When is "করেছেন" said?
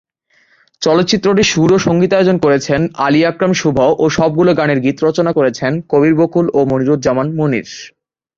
2.37-2.81, 5.33-5.71